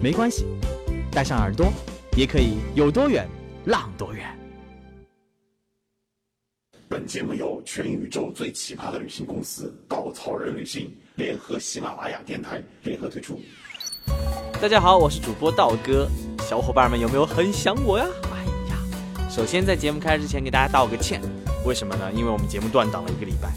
[0.00, 0.46] 没关系，
[1.10, 1.72] 带上耳朵，
[2.16, 3.28] 也可以有多远
[3.64, 4.24] 浪多远。
[6.88, 13.40] 本节目由全宇宙最奇葩的旅行公司稻草人旅行联合喜马拉雅电台联合推出。
[14.62, 16.08] 大家好，我是主播道哥，
[16.48, 18.06] 小伙伴们有没有很想我呀？
[18.32, 21.20] 哎呀，首先在节目开始之前给大家道个歉，
[21.66, 22.12] 为什么呢？
[22.12, 23.52] 因为我们节目断档了一个礼拜。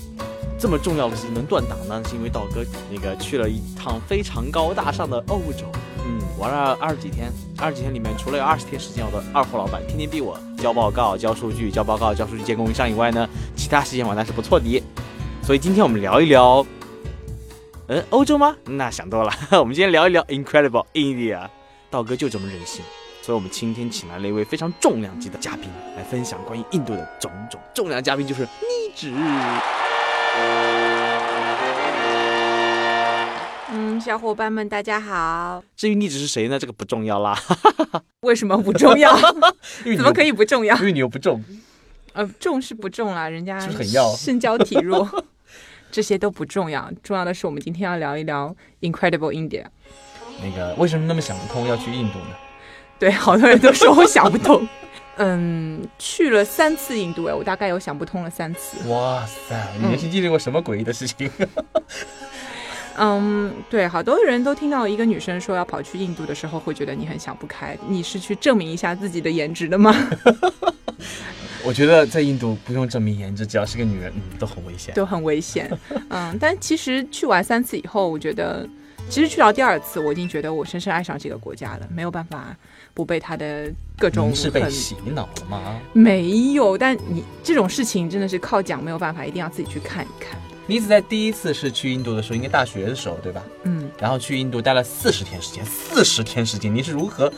[0.58, 5.66] 这么重要的事情能断档呢，是因为道哥那个去了一趟非常高大上的欧洲，
[6.05, 14.83] 嗯，玩了二十几天，二十几天里面除了有二十天时间我的二货老板天天逼我交报告、交数据、交报告、交数据、接供应商以外呢，其他时间玩的是不错的。
[15.43, 16.66] 所以今天我们聊一聊，
[17.88, 18.55] 嗯，欧洲吗？
[18.66, 21.47] 那想多了， 我们今天聊一聊 Incredible India。
[21.89, 22.81] 道哥就这么任性，
[23.21, 27.59] 所以我们今天请来了一位非常重量级的嘉宾来分享关于印度的种种。
[27.73, 28.47] 重量嘉宾就是妮
[28.95, 29.11] 子。
[34.02, 35.63] 小伙伴们，大家好。
[35.77, 36.57] 至于你只是谁呢？
[36.57, 37.38] 这个不重要啦。
[38.21, 39.16] 为什么不重要？
[39.95, 40.75] 怎么可以不重要？
[40.77, 41.43] 因为你又不重。
[42.13, 45.08] 呃，重是不重啦，人家是很要身娇体弱，
[45.91, 46.91] 这些都不重要。
[47.03, 49.66] 重要的是，我们今天要聊一聊 Incredible India。
[50.43, 52.36] 那个为什么那么想不通要去印度呢？
[52.97, 54.67] 对，好多人都说我想不通。
[55.17, 58.89] 嗯，去了三次印度，哎，我大概有想不通了三次。
[58.89, 61.30] 哇塞，你人生经历过什么诡异的事情？
[61.38, 61.47] 嗯，
[63.70, 67.78] 对，好多人都听到一个女生说要跑去印度的时候，会觉得你很想不开。
[67.88, 69.95] 你是去证明一下自己的颜值的吗？
[71.64, 75.71] 我觉得在印度不用证明颜值，只要是个女人，嗯，都很危险，都很危险。
[76.10, 78.67] 嗯，但其实去完三次以后，我觉得，
[79.10, 82.55] 其实去到第二次，我已经觉得我深深爱上这个国家了，没有办法
[82.95, 85.80] 不被它的各种是被洗脑了吗？
[85.94, 90.39] 没有，但你这种事情真的是靠讲没有办法，一定要自己去看一看。
[90.67, 93.44] 妮子在第一次是去印度的时候，应该大学的时候，对吧？
[93.64, 97.32] 嗯，然后去印度待了四十天时间，四十天时间，你是如何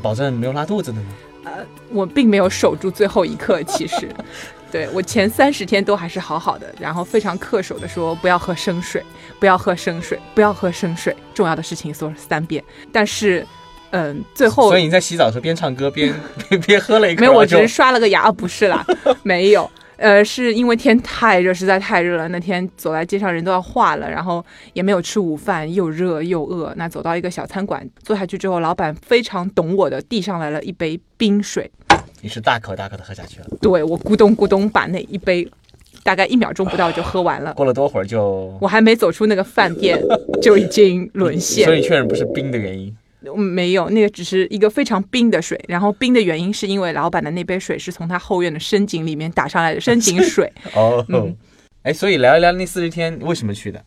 [0.00, 1.06] 保证没有拉肚子的呢？
[1.44, 1.52] 呃
[1.90, 4.08] 我并没有守住最后一刻，其实，
[4.70, 9.02] 对我前三十天都还是好好的，然后非常恪守的说不要喝生水，
[9.40, 12.62] 不要喝生水，不要喝生水，重要的事情说了三遍。
[12.92, 13.44] 但是，
[13.90, 16.14] 嗯，最后所以你在洗澡的时候边唱歌边
[16.48, 18.86] 边 边喝了一口，没有，我只是刷了个牙，啊不是啦，
[19.24, 19.68] 没有。
[20.02, 22.26] 呃，是因为天太热，实在太热了。
[22.28, 26.72] 那天走在街上人都要化了，然后也没有吃午饭，又热又饿。
[26.76, 31.70] 那走到一个小餐馆，坐下去之后，老板非常懂我的，递上来了一杯冰水。
[32.20, 35.48] 你是大口大口的喝下去了，对我咕咚咕咚把那一杯，
[36.02, 37.54] 大概一秒钟不到就喝完了。
[37.54, 40.02] 过了多会儿就，我还没走出那个饭店，
[40.42, 41.64] 就已经沦陷。
[41.64, 42.92] 所以确认不是冰的原因。
[43.26, 50.52] 嗯没有，那个只是一个非常冰的水，然后冰的原因是因为老板的那杯水是从他后院的深井里面打上来的深井水。
[50.74, 51.36] 哦，嗯
[51.82, 53.84] 哎，所以聊一聊那四十天为什么去的？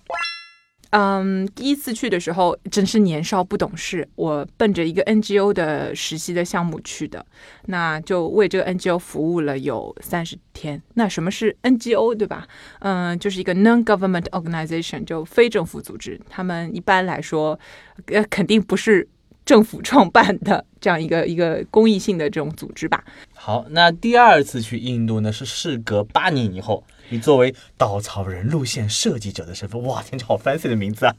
[0.92, 7.26] 嗯，第一次去的时候真是年少不懂事，我奔着一个 NGO 的实习的项目去的，
[7.66, 10.82] 那就为这个 NGO 服务了有三十天。
[10.94, 12.48] 那什么是 NGO 对吧？
[12.80, 16.18] 嗯，就是一个 non-government organization，就非政府组织。
[16.30, 17.60] 他们一般来说，
[18.06, 19.06] 呃，肯定不是
[19.46, 23.04] 政府创办的这样一个一个公益性的这种组织吧。
[23.34, 31.14] 好，那第二次去印度呢，是事隔八年以后，你作为稻草人路线设计者的身份，哇，听着好 fancy 的名字啊！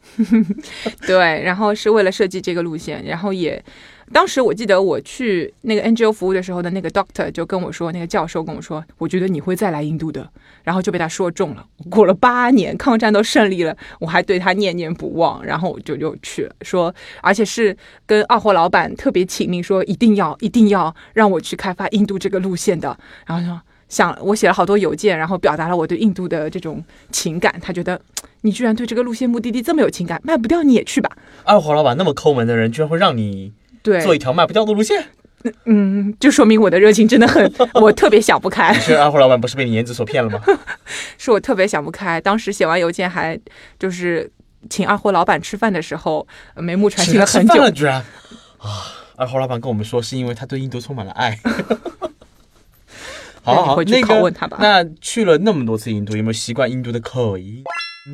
[1.06, 3.62] 对，然后是为了设计这个路线，然后也，
[4.12, 10.28] 当时我记得我去那个 NGO 服务的时候的那个 doctor 就跟我说，那个教授跟我说，我觉得你会再来印度的，
[10.64, 11.64] 然后就被他说中了。
[11.88, 23.60] 过了八年，抗战都胜利了，我还对他念念不忘，然后我就又去了，说，而且是跟二货老板特别请命，说一定要一定要让我去开发印度这个路线的，然后说。
[23.88, 27.54] 想我写了好多邮件，然后表达了我对印度的这种情感。
[27.60, 28.00] 他觉得
[28.42, 31.10] 你居然对这个路线目的地这么有情感，卖不掉你也去吧。
[31.44, 33.52] 二货老板那么抠门的人，居然会让你
[33.82, 35.04] 对，做一条卖不掉的路线？
[35.66, 40.42] 嗯，就说明我的热情真的很，我特别想不开，你是二货老板不是被你颜值所骗了吗？
[41.18, 42.20] 是我特别想不开。
[42.20, 43.38] 当时写完邮件还
[43.78, 44.28] 就是
[44.68, 47.70] 请二货老板吃饭的时候，呃眉目传情了很久吃饭了。
[47.70, 48.02] 居然
[48.58, 49.06] 啊！
[49.14, 51.38] 二货老板跟我们说，是因为他对印度充满了爱。
[53.46, 57.62] 好好好，那个问他吧那去了那么多次印度，有没有习惯印度的口音？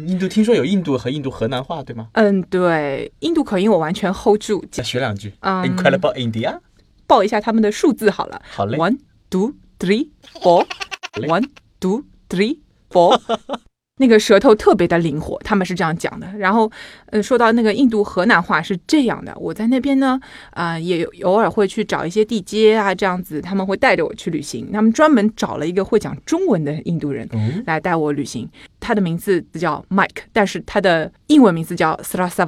[0.07, 2.09] 印度听说有印度和印度河南话，对吗？
[2.13, 5.33] 嗯，对，印度口音我完全 hold 住，再学两句。
[5.41, 6.59] 嗯哎你快来报 India。
[7.07, 8.43] 报一下他们的数字好了。
[8.51, 8.77] 好嘞。
[8.77, 8.99] One,
[9.31, 10.11] two, three,
[10.43, 10.67] four.
[11.15, 11.49] One,
[11.81, 12.59] two, three,
[12.91, 13.19] four.
[14.03, 16.27] 那个舌头特别的灵活，他们是这样讲的。
[16.37, 16.69] 然后，
[17.07, 20.19] 呃，说到那个印度河南话是这样的，我在那边呢，
[20.51, 24.73] 啊、也有偶尔会去找一些地接啊，这样子他们会带着我去旅行。
[24.73, 28.49] 他们专门找了一个会讲中文的印度人哦来带我旅行，
[28.81, 31.97] 他的名字叫 Mike，但是他的英文名字叫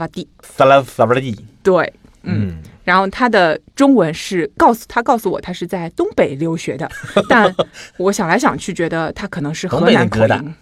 [0.08, 0.28] 蒂。
[1.62, 1.92] 对，
[2.24, 2.58] 嗯。
[2.84, 6.86] 然后他的中文是告诉他告诉我他是在东北留学的，
[7.30, 7.50] 但
[7.96, 10.54] 我想来想去，觉得他可能是河南口音，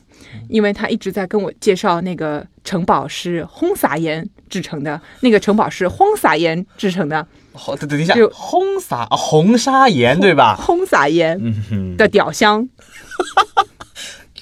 [0.48, 10.56] 因为他一直在跟我介绍那个城堡是轰撒盐制成的，那个城堡是轰撒盐制成的，好，等等一下就，红撒啊红砂盐对吧？
[10.56, 11.38] 轰撒盐
[11.96, 12.68] 的雕像，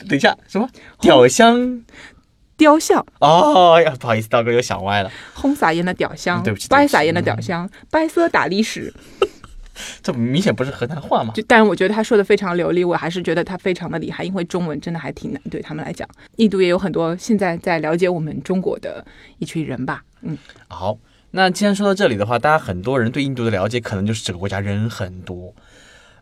[0.08, 0.68] 等一下，什么
[1.00, 1.82] 雕像？
[2.56, 5.10] 雕像，哦呀，不好意思，道哥又想歪了。
[5.32, 8.92] 轰撒盐的雕像，嗯对不起对不起白撒盐的雕像，白色大理石。
[10.02, 11.32] 这明显不是河南话嘛？
[11.34, 16.08] 就，但是我觉得他说的非常流利，我还是觉得他非常的厉害，因为中文真的还挺难对他们来讲。
[16.36, 19.04] 印度也有很多现在在了解我们中国的
[19.38, 20.36] 一群人吧，嗯，
[20.68, 20.98] 好，
[21.32, 25.54] 那既然说到这里的话，大家很多人对印度的了解，可能就是这个国家人很多，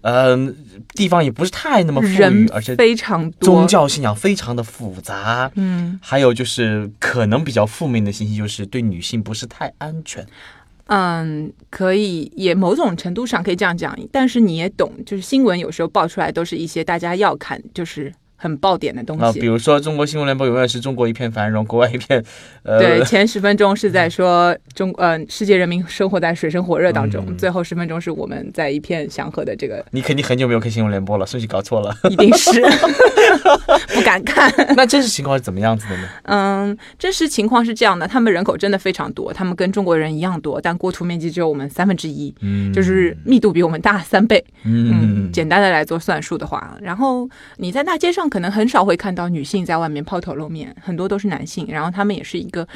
[0.02, 0.54] 嗯、
[0.94, 5.50] 地方也不是太那么富裕人，而且非常多，宗教信仰非常的复杂。
[5.54, 10.24] 嗯还有就是可能比较负面的信息，就是对女性不是太安全。
[10.88, 19.40] 嗯，可以也某种程度上可以这样讲，但是你也懂，就是新闻有时候爆出来都是一些大家要看，就是很爆点的东啊，西。
[19.40, 22.24] 比如说中国新闻联播永远是中国一片繁荣，国外一片
[22.62, 31.94] 呃，对，前十分钟是在说中 呃世界人民生活在水深火热当中，嗯最后十分钟是我们在一片祥和的这个，你肯定很久没有看新闻联播了，顺序搞错了。
[32.08, 32.62] 一定是
[33.94, 34.52] 不敢看。
[34.76, 36.08] 那真实情况是怎么样子的呢？
[36.22, 44.44] 嗯，真实情况是这样的，他们人口真的非常多，他们跟中国人一样多，但国土面积只有我们三分之一，嗯就是密度比我们大三倍。
[44.64, 51.66] 嗯嗯，简单的来做算术的话，然后你在大街上可能很少会看到女性在外面抛头露面，很多都是男性。
[51.68, 52.66] 然后他们也是一个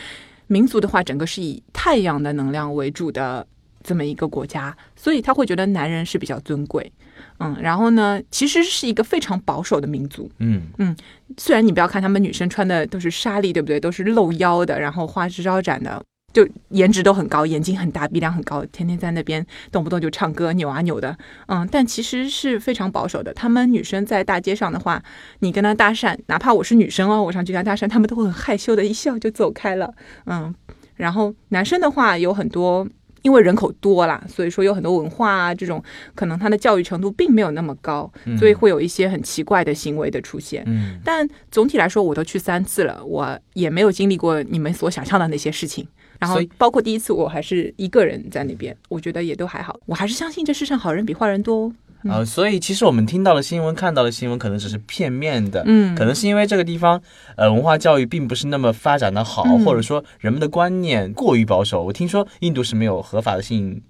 [0.46, 3.46] 民族的话，整个是以太阳的能量为主的
[3.82, 6.92] 这么一个国家，所以他会觉得男人是比较尊贵。
[7.38, 10.30] 嗯，然后呢，其实是一个非常保守的民族。
[10.38, 10.96] 嗯嗯
[11.38, 13.80] 虽然你不要看他们女生穿的都是纱丽，对不对？
[13.80, 16.02] 都是露腰的，然后花枝招展的，
[16.32, 23.32] 就颜值都很高，眼睛很大，鼻梁很高，天天在那边动不动就唱歌扭啊扭的，嗯，但其实是非常保守的。
[23.34, 25.02] 她们女生在大街上的话，
[25.40, 29.92] 你跟她搭讪，哪怕我是女生哦，我上去跟她搭讪，她们都会很害羞的一笑就走开了，
[30.26, 30.54] 嗯。
[30.94, 32.86] 然后男生的话有很多。
[33.22, 35.80] 因为人口多啦，所以说有很多文化啊，这种
[36.12, 40.64] 可能他的教育程度并没有那么高，所以会有一些很奇怪的行为的出现。
[40.66, 45.86] 嗯但总体来说，我都去三次了，我也没有经历过你们所想象的那些事情。
[46.22, 49.76] 然后包括第一次，我还是一个人在那边，我觉得也都还好。
[49.86, 51.72] 我还是相信这世上好人比坏人多哦。
[52.08, 57.00] 啊、所以其实我们听到的新闻、看到的新闻，可能只是片面的，嗯可能是因为这个地方，
[57.36, 61.82] 呃，文化教育并不是那么发展的好，嗯或者说人们的观念过于保守。
[61.82, 63.82] 我听说印度是没有合法的性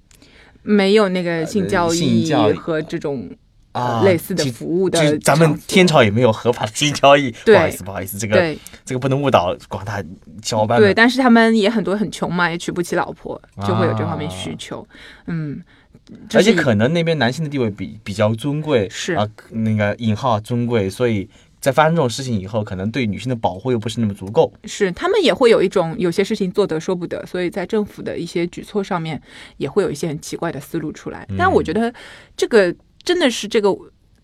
[0.63, 3.29] 没有那个性教育和这种
[3.73, 7.31] 啊呃类似的服务的就咱们天朝也没有合法的性交易。
[7.45, 10.03] 对不好意思， 不好意思，这个对这个不能误导广大
[10.43, 14.87] 小伙伴对，但是他们也很多很穷嘛，也娶不起老婆，就会有这方面啊需求。
[15.27, 15.63] 嗯，
[16.35, 21.29] 而且可能那边男性的地位比比较尊贵，是啊，那个引号尊贵，所以
[21.61, 24.53] 在发生这种事情以后，可能对女性的保护又不是那么足够。
[24.65, 29.21] 是他们也会有一种有些事情做得说不得，所以在政府的一些举措上面
[29.57, 31.27] 也会有一些很奇怪的思路出来。
[31.39, 31.93] 但我觉得
[32.37, 33.77] 这个真的是这个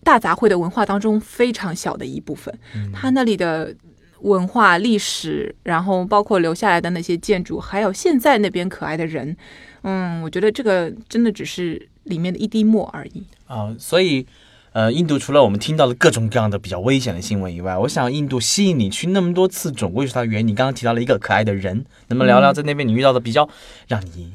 [0.03, 2.57] 大杂烩的文化当中非常小的一部分，
[2.93, 3.75] 它那里的。
[4.21, 9.33] 文化历史，然后包括留下来的那些建筑，还有现在那边可爱的人，
[9.83, 13.23] 嗯，我觉得这个真的只是里面的一滴墨而已。
[13.47, 14.27] 啊，所以，
[14.73, 20.49] 呃，印度除了我们听到的各种各样的比较危险的新闻以外，我想印度吸引你去那么多次，总归是它的原因。
[20.49, 23.47] 你刚刚提到了一个可爱的人，能不能聊聊在那边你遇到的比较
[23.87, 24.33] 让你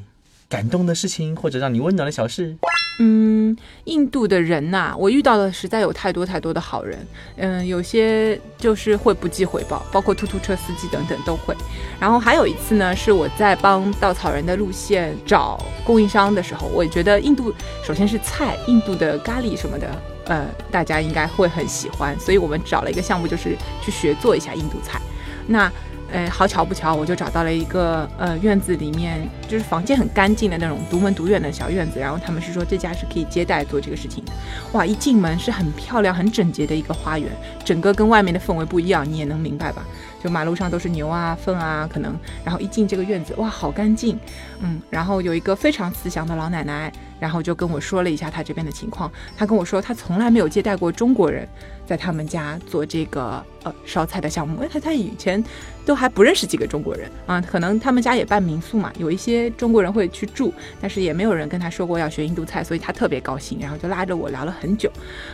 [0.49, 2.57] 感动的事情，或者让你温暖的小事？
[2.99, 7.05] 嗯，印度的人呐、我遇到的实在有太多太多的好人。
[7.35, 11.53] 嗯，有些就是会不计回报，包括突突车司机等等都会。
[11.99, 25.01] 然后还有一次呢，是我在帮稻草人的路线找供应商的时候，我觉得印度首先是菜，印度的咖喱什么的，呃，大家应该会很喜欢，所以我们找了一个项目，就是去学做一下印度菜。
[25.47, 25.71] 那
[26.11, 34.31] 呃，好巧不巧，我就找到了一个呃院子里面，就是房间很干净的那种独门独院的小院子，然后他们是说这家是可以接待做这个事情的。
[34.73, 37.29] 哇，一进门是很漂亮、很整洁的一个花园，
[37.63, 39.83] 整个跟外面的氛围不一样，你也能明白吧？
[40.23, 44.17] 就马路上都是牛啊、粪啊，可能，然后一进这个院子，哇，好干净，
[44.59, 51.47] 嗯，然后有一个非常慈祥的老奶奶，然后就跟我说了一下他这边的情况，他跟我说他从来没有接待过中国人
[51.85, 55.43] 在他们家做这个呃烧菜的项目，因为他他以前
[55.85, 64.91] 都还不认识几个中国人啊，可能他们家也办民宿嘛，有一些中国人会去住，但是也没有人跟他说过要学印度菜，所以他特别高兴，然后就拉着我聊了很久，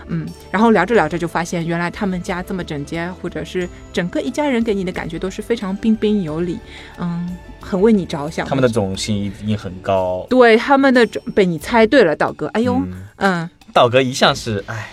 [0.07, 6.59] 嗯，然后聊着聊着就发现原来他们家这么整洁，或者是整个一家人给你的感觉都是非常彬彬有礼，
[7.00, 8.45] 嗯，很为你着想。
[8.45, 10.27] 他们的种姓一定很高。
[10.29, 12.81] 对他们的种被你猜对了，道哥，哎呦，
[13.15, 14.91] 嗯，道哥一向是哎，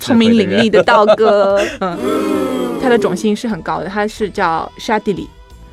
[0.00, 1.96] 聪明伶俐的道哥， 嗯，
[2.82, 5.28] 他的种姓是很高的，他是叫沙地里。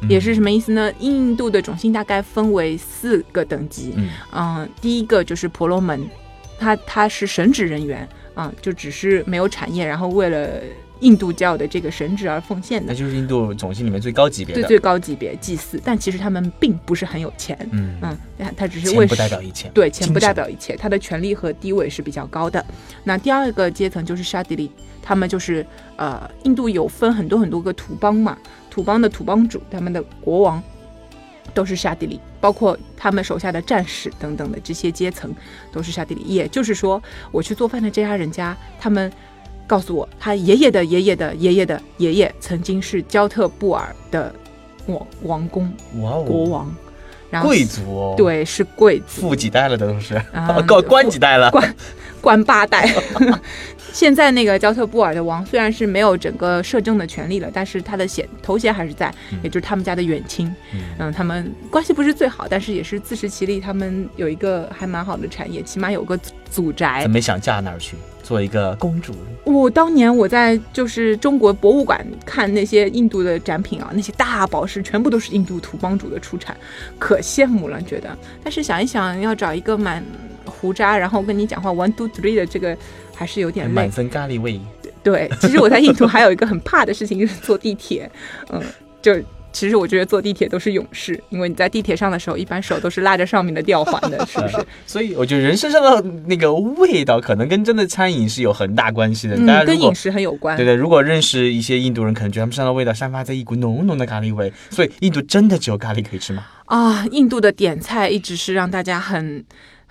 [0.09, 0.91] 也是什么意思呢？
[0.99, 4.09] 印度的种姓大概分为四个等级，嗯。
[4.33, 6.07] 嗯，第一个就是婆罗门，
[6.59, 10.59] 他他是神职人员，啊、就只是没有产业，然后为了
[11.03, 14.61] 印度教的这个神职而奉献的，那就是印度种姓里面最高级别的。
[14.61, 15.79] 最最高级别祭祀。
[15.83, 19.69] 但其实他们并不是很有钱，嗯，嗯，他他只是为钱不代表一切。
[19.73, 22.65] 对，钱不代表一切，他的权力和地位是比较高的。
[23.03, 25.65] 那第二个阶层就是沙迪里，他们就是
[25.97, 28.37] 呃，印度有分很多很多个土邦嘛，
[28.69, 30.63] 土邦的土邦主，他们的国王
[31.53, 35.33] 都是沙地里，包括他们手下的战士等等的这些阶层
[35.71, 36.21] 都是沙地里。
[36.21, 39.11] 也就是说，我去做饭的这家人家，他们
[39.65, 44.33] 告诉我，他爷爷的爷爷的爷爷的爷爷曾经是焦特布尔的
[44.87, 46.75] 王王公国王，
[47.29, 51.49] 然后贵族哦，，对是贵族，富几代了的都是，啊 官官几代了。
[51.51, 51.75] 官
[52.23, 52.89] 官八代。
[53.91, 59.13] 现在那个焦特布尔的王虽然是没有整个摄政的权利了，但是他的衔头衔还是在，
[59.43, 60.47] 也就是他们家的远亲。
[60.73, 63.59] 嗯嗯，他们关系不是最好，但是也是自食其力。
[63.59, 69.13] 他们有一个还蛮好的产业，起码有个祖祖宅没想嫁哪儿去，做一个公主？
[69.43, 76.57] 我当年我在就是中国博物馆看那些印度的展品啊，那些大宝石全部都是印度土邦主的出产，
[76.97, 78.17] 可羡慕了，觉得。
[78.43, 80.03] 但是想一想，要找一个满
[80.63, 82.75] 胡渣，然后跟你讲话 one two three 的这个，
[83.13, 83.91] 还是有点累满。
[83.91, 84.57] 身咖喱味。
[85.03, 88.09] 对，其实我在印度还有一个很怕的事情，就是坐地铁。
[88.49, 88.63] 嗯，
[89.01, 89.13] 就
[89.51, 94.65] 其实我觉得坐地铁都是勇士，因为你在地铁上的时候，一般手都是拉着上面的吊环的， 是不是？
[94.87, 99.37] 所以我觉得人身上的那个味道，可能跟真的餐饮是有很大关系的。
[99.45, 100.55] 大家嗯，跟饮食很有关。
[100.55, 104.51] 对对，如果认识一些印度人，可能觉得他们身上的味道散发着一股浓浓的咖喱味。
[104.69, 106.45] 所以印度真的只有咖喱可以吃吗？
[106.65, 109.43] 啊，印度的点菜一直是让大家很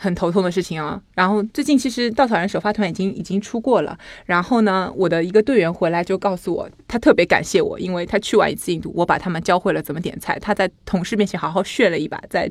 [0.02, 1.00] 很头痛的事情啊。
[1.14, 12.50] 然后最近其实稻草人首发团已经已经出过了，然后呢，我的一个队员回来就告诉我，他特别感谢我，因为他去完一次印度，我把他们教会了怎么点菜，他在同事面前好好炫了一把，在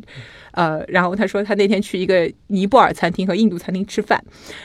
[0.51, 4.23] 呃，然后他说他那天去一个尼泊尔餐厅和印度餐厅吃饭，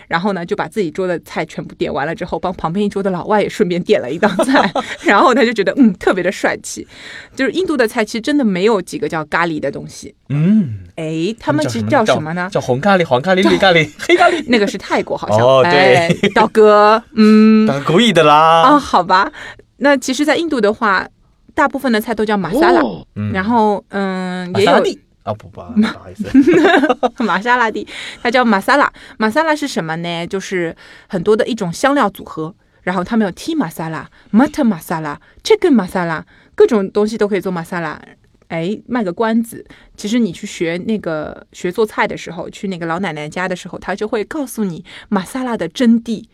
[0.08, 4.72] 然后呢就把自己桌的菜全部点完了之后，帮旁边一桌的老外也顺便点了一道菜，
[5.04, 6.86] 然后他就觉得嗯特别的帅气，
[7.34, 10.14] 就是印度的菜其实真的没有几个叫咖喱的东西。
[10.28, 12.48] 嗯，哎，他们其实叫叫什么呢？
[12.50, 14.44] 叫红咖喱、黄咖喱、绿咖喱、 黑咖喱。
[14.48, 15.38] 那个是泰国好像。
[15.38, 18.62] 哦对哎，道哥，嗯， 故意的啦。
[18.62, 19.30] 啊，好吧。
[19.78, 21.06] 那其实，在印度的话，
[21.54, 22.80] 大部分的菜都叫玛莎拉，
[23.14, 26.30] 嗯然后嗯，也有玛莎拉蒂啊，不不，不好意思，
[27.22, 27.86] 玛莎拉蒂，
[28.22, 28.90] 它叫玛莎拉。
[29.18, 30.26] 玛莎拉是什么呢？
[30.26, 30.74] 就是
[31.08, 32.54] 很多的一种香料组合。
[32.82, 38.00] 然后他们有 tea 玛莎拉、mutton 玛莎拉、chicken 玛莎拉，各种东西都可以做玛莎拉。
[38.48, 46.24] 哎，卖个关子，其实你去学那个学做菜的时候，去那个老奶奶家的时候，她就会告诉你玛萨拉的真谛。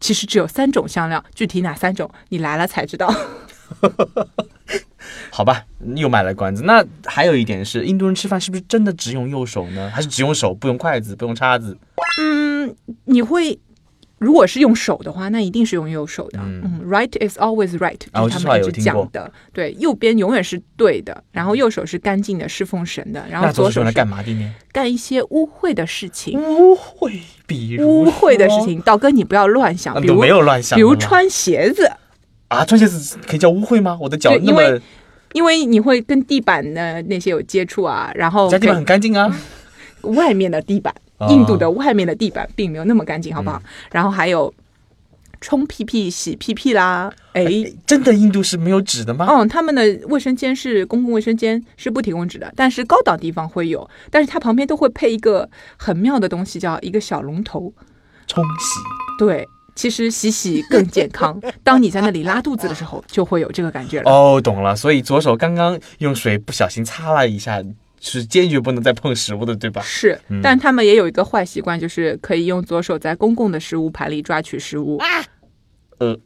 [0.00, 3.14] 其实只有三种香料，具体哪三种，你来了才知道。
[5.30, 5.64] 好吧，
[5.94, 6.64] 又卖了关子。
[6.64, 9.88] 那还有一点是，印度人吃饭是不是真的只用右手呢？
[9.94, 11.78] 还是只用手，不用筷子，不用叉子？
[12.20, 12.74] 嗯，
[13.04, 13.58] 你会
[14.22, 16.38] 如果是用手的话，那一定是用右手的。
[16.38, 19.30] 嗯嗯 r i g h t is always right，他们一直讲的。
[19.52, 24.54] 对，右边永远是对的，然后右手是干净的，侍奉神的，然后左手用来干嘛的呢？
[24.70, 26.40] 干一些污秽的事情。
[26.40, 31.90] 污秽，比如污秽的事，情，道哥你不要乱想，比如啊没有乱想比如穿鞋子，
[32.46, 33.98] 啊，穿鞋子可以叫污秽吗？
[34.00, 34.80] 我的脚那对因为么
[35.32, 39.34] 因为你会跟地板的那些有接触啊，然后家地板很干净啊。
[40.02, 43.58] 外面的地板，啊印度的外面的地板并没有那么干净，好不好？
[43.64, 44.52] 嗯然后还有
[45.40, 47.44] 冲屁屁、洗屁屁啦，哎。
[47.44, 49.26] 哎真的印度是没有纸的吗？
[49.28, 57.72] 嗯，他们的卫生间是公共卫生间，是不提供纸的，但是高档地方会有，但是它旁边都会配一个很妙的东西，叫一个小龙头。
[58.26, 58.80] 冲洗。
[59.18, 61.38] 对，其实洗洗更健康。
[61.62, 64.10] 当你在那里拉肚子的时候，就会有这个感觉了。
[64.10, 64.74] 哦，懂了。
[64.74, 67.62] 所以左手刚刚用水不小心擦了一下，
[68.04, 69.80] 是坚决不能再碰食物的，对吧？
[69.82, 74.96] 是，嗯但他们也有一个坏习惯，就是可以用左手在公共的食物盘里抓取食物。
[74.98, 75.06] 啊
[75.98, 76.18] 呃，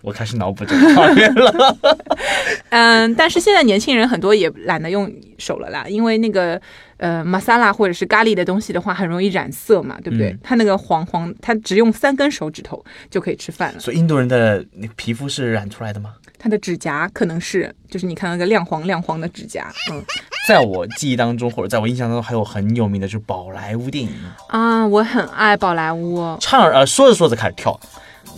[0.00, 1.76] 我开始脑补这个画面了。
[2.70, 6.58] 嗯，但是现在年轻人很多也懒得用手了啦，因为那个
[6.96, 10.30] 呃玛莎拉或者是咖喱的东西的话，很容易染色嘛，对不对？
[10.30, 13.78] 嗯它那个黄黄，它只用三根手指头就可以吃饭了。
[13.78, 16.14] 所以印度人的那个皮肤是染出来的吗？
[16.38, 20.02] 他的指甲可能是，就是你看那个亮黄亮黄的指甲，嗯
[20.50, 24.10] 在我记忆当中，或者在我印象当中，还有很有名的就是宝莱坞电影，
[24.48, 27.78] 啊，我很爱宝莱坞，唱呃说着说着开始跳，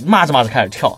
[0.05, 0.95] 骂着骂着开始跳，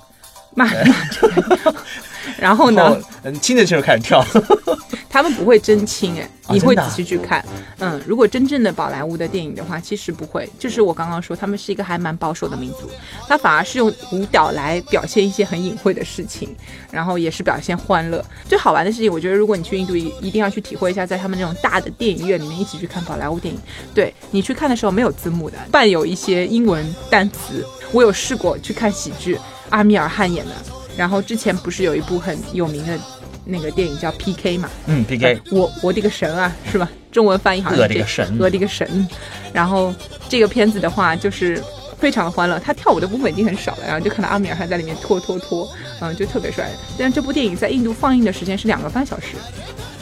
[0.56, 1.74] 骂着骂着，
[2.44, 4.22] 然后呢，嗯亲着亲着开始跳，
[5.08, 7.42] 他们不会真亲哎，你会仔细去看。
[7.78, 10.46] 嗯，如果真正的宝莱坞的电影的话，其实不会。
[10.58, 12.90] 就是我刚刚说，他们是一个还蛮保守的民族，
[13.26, 16.54] 他反而是用舞蹈来表现一些很隐晦的事情，
[16.90, 18.22] 然后也是表现欢乐。
[18.46, 23.58] 最好玩的事情，我觉得如果你去印度，一一定要去体会一下，在他们那种大的电影院里面一起去看宝莱坞电影。
[23.94, 27.66] 对你去看的时候没有字幕的，伴有一些英文单词。
[27.90, 29.38] 我有试过去看喜剧，
[29.70, 30.52] 阿米尔汗演的。
[30.96, 32.98] 然后之前不是有一部很有名的
[33.44, 34.70] 那个电影叫 PK 嘛？
[34.86, 36.88] 嗯，PK，我我的个神啊，是吧？
[37.12, 39.08] 中文翻译好像我的个神我的个神。
[39.52, 39.94] 然后
[40.28, 41.62] 这个片子的话，就是
[41.98, 45.68] 非常的欢乐，他跳舞的部分已经很少了，然后就看到阿米尔汗在里面拖拖拖，
[46.00, 46.68] 嗯，就特别帅。
[46.98, 49.36] 但这部电影在印度放映的时间是两个半小时。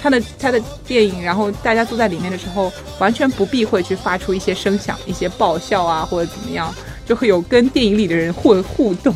[0.00, 6.74] 他的他的电影，然后大家坐在里面的时候，完全不避讳去发出一些声响，一些爆笑啊或者怎么样，
[7.06, 9.14] 就会有跟电影里的人互互动。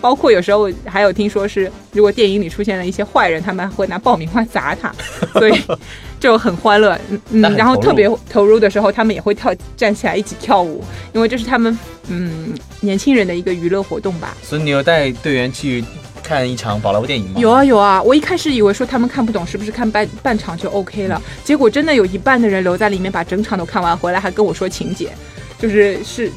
[0.00, 4.92] 包括有时候还有听说是，如果电影里出现了一些坏人，他们会拿爆米花砸他，
[5.34, 5.54] 所以
[6.18, 6.98] 就很欢乐。
[7.30, 11.78] 嗯然后特别投入的时候，他们也会跳站起来一起跳舞，因为这是他们
[12.08, 14.36] 嗯年轻人的一个娱乐活动吧。
[14.42, 15.84] 所以你有带队员去
[16.22, 17.40] 看一场宝莱坞电影吗？
[17.40, 21.20] 有啊有啊，我一开始以为说他们看不懂，是不是看半半场就 OK 了？
[21.44, 25.10] 结果真的有一半的人留在里面把整场都看完，回来还跟我说情节，
[25.58, 26.30] 就是是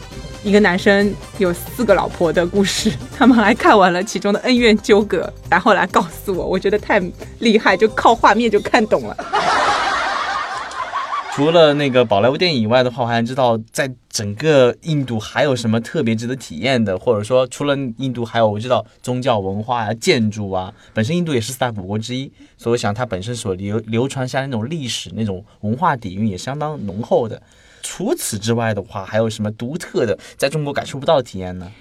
[0.43, 7.01] 一个男生有四个老婆的故事， 他们还看完了其中的恩怨纠葛，然后来告诉我，我觉得太
[7.39, 9.17] 厉害，就靠画面就看懂了。
[11.33, 20.71] 除了那个宝莱坞电影以外的话，我还知道在整个印度还有什么特别值得体验的，或者说除了印度，还有我知道宗教文化啊、建筑啊。
[20.93, 27.41] 本身印度也是四大古国之一，所以我想它本身所流流传下来那种历史、那种文化底蕴也相当浓厚的。
[27.83, 31.71] 除此之外的话，还有什么独特的，在中国感受不到的体验呢？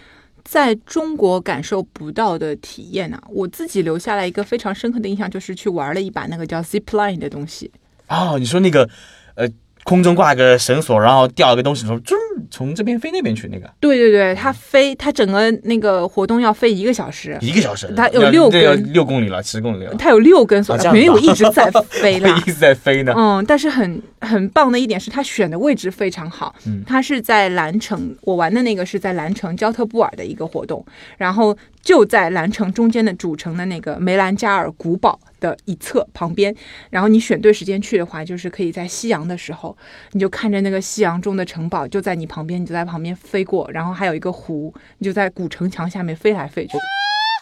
[0.45, 7.71] 在中国感受不到的体验啊，我自己留下来一个非常深刻的印象，就是去玩了一把那个叫 zip line 的东西。
[8.09, 8.91] 哦，你说那个，
[9.37, 9.49] 呃，
[9.85, 12.15] 空中挂个绳索，然后吊一个东西，说啾，
[12.51, 13.69] 从这边飞那边去，那个。
[13.81, 18.93] 对对对，它飞，它整个那个活动要飞一个小时，一个小时，它有六根。
[18.93, 22.43] 六公里了，十公里了，它有六根索条，啊这样子啊没有一直在飞会啦。
[22.47, 22.53] 一。
[22.53, 23.13] 直在飞呢。
[23.17, 26.55] 嗯，但是很很棒的一点是，它选的位置非常好。
[26.67, 26.83] 嗯。
[26.87, 30.85] 它是在蓝城，我玩的那个是在蓝城焦特布尔的一个活动，
[31.17, 36.55] 然后就在蓝城中间的主城的那个梅兰加尔古堡的一侧旁边。
[36.91, 39.77] 然后你选对时间去的话，就是可以在夕阳的时候，
[40.13, 46.73] 你就看着那个夕阳中的城堡就在你旁边，你就在旁边飞过，然后还有一个湖，你就在古城墙下面飞来飞去。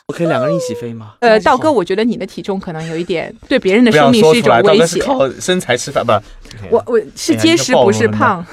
[0.09, 1.14] 我可以两个人一起飞吗？
[1.20, 4.81] 呃，道哥，我觉得你的体重可能有一点对别人的生命是一种威胁。
[4.81, 6.12] 哥是靠身材吃饭，不，
[6.68, 8.44] 我我是结实，不是胖。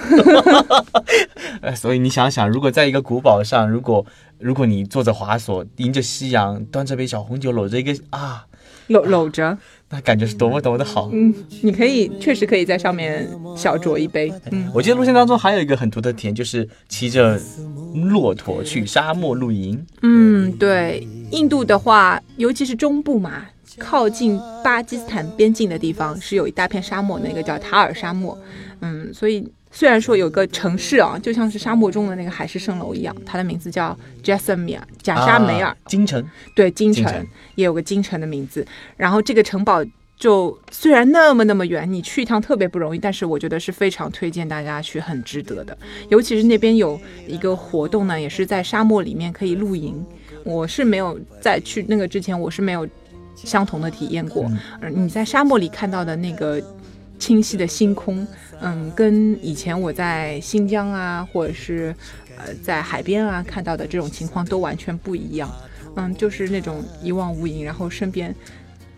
[1.62, 4.06] 呃，所以你想想，如果在一个古堡上，如果
[4.40, 8.46] 如果你坐着滑索，迎着夕阳，端着杯小红酒，搂着一个啊，
[8.88, 9.58] 搂搂着，
[9.90, 11.10] 那感觉是多么多么的好。
[11.12, 17.40] 嗯，你可以确实可以在上面小酌一杯，嗯，我记得路线当中还有一个很独特的体验，就是骑着
[17.94, 19.86] 骆驼去沙漠露营。
[20.02, 23.46] 嗯，对，印度的话，尤其是中部嘛，
[23.80, 28.38] 靠近巴基斯坦边境的地方是有一大片沙漠，那个叫塔尔沙漠，
[28.82, 29.48] 嗯，所以
[29.78, 38.66] 虽然说有个城市啊，就像是沙漠中的那个海市蜃楼一样，它的名字叫 Jasmine 贾沙梅尔，啊京城，对，京城京城也有个京城的名字。
[38.96, 39.86] 然后这个城堡
[40.18, 45.78] 就虽然那么那么远，你去一趟特别不容易，但是我觉得是非常推荐大家去，很值得的。
[46.10, 50.04] 尤其是那边有一个活动呢，也是在沙漠里面可以露营。
[50.44, 52.88] 我是没有在去那个之前，我是没有
[53.36, 54.50] 相同的体验过。
[54.82, 56.60] 嗯，你在沙漠里看到的那个
[57.20, 58.26] 清晰的星空，
[58.62, 61.96] 嗯，跟以前我在新疆啊，或者是
[62.38, 65.52] 呃在海边啊看到的这种情况都完全不一样。
[65.96, 68.34] 嗯，就是那种一望无垠，然后身边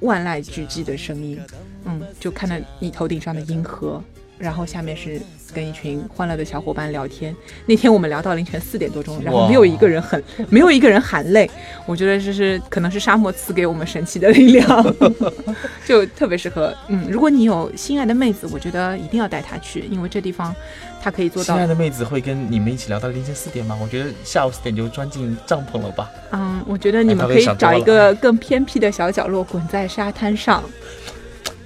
[0.02, 1.40] 万籁俱寂的声音，
[1.86, 4.04] 嗯，就看到你头顶上的银河，
[4.40, 5.22] 然后下面是
[5.54, 7.36] 跟一群欢乐的小伙伴聊天。
[7.66, 11.50] 那天我们聊到凌晨四点多钟，然后没有一个人很没有一个人喊累。
[11.86, 14.96] 我觉得这是可能是沙漠赐给我们神奇的力量，
[15.86, 16.74] 就特别适合。
[16.88, 20.56] 嗯，如果你有心爱的妹子，我觉得一定要带她去，因为这地方
[21.02, 21.68] 她可以做到心爱。
[21.68, 23.78] 的妹子会跟你们一起聊到凌晨四点吗？
[23.82, 26.10] 我觉得下午四点就钻进帐篷了吧。
[26.32, 30.64] 嗯，我觉得你们可以找一个更偏僻的小角落，滚在沙滩上。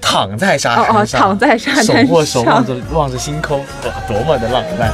[0.04, 4.92] 躺在沙哦哦，滩上，躺在沙滩上，手握手望着望着星空，哇，多么的浪漫！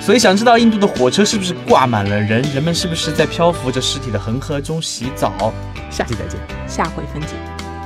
[0.00, 5.52] 所以想知道印度的火车是不是挂满了人，人们是不是在漂浮着尸体的恒河中洗澡？
[5.90, 6.40] 下期再见。
[6.66, 7.28] 下回分解。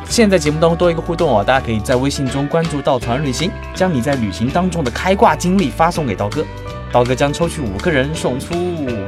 [0.09, 6.45] 现在节目当中多一个互动哦，大家可以在微信中关注“稻草人旅行”，将你在旅行当中的开挂经历发送给刀哥，
[6.93, 8.55] 刀哥将抽取五个人送出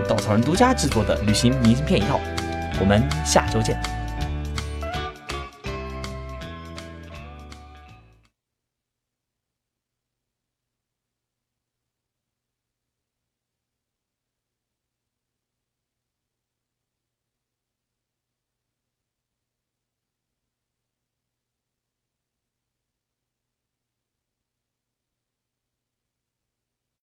[0.09, 2.19] 稻草人独家制作的旅行明信片一套。
[2.81, 3.94] 我们下周见。